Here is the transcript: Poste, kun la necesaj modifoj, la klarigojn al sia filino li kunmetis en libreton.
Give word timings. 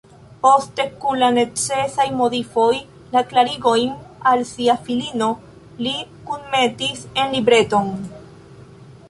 Poste, 0.43 0.83
kun 1.01 1.17
la 1.23 1.27
necesaj 1.33 2.05
modifoj, 2.21 2.69
la 3.17 3.23
klarigojn 3.33 3.93
al 4.33 4.43
sia 4.53 4.77
filino 4.89 5.29
li 5.85 5.95
kunmetis 6.33 7.07
en 7.13 7.39
libreton. 7.39 7.95